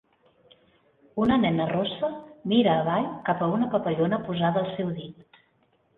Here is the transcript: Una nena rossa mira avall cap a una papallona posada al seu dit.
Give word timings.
Una 1.25 1.35
nena 1.41 1.67
rossa 1.73 2.09
mira 2.53 2.73
avall 2.85 3.07
cap 3.31 3.45
a 3.45 3.51
una 3.59 3.69
papallona 3.77 4.23
posada 4.31 4.65
al 4.67 4.73
seu 4.79 4.91
dit. 5.01 5.43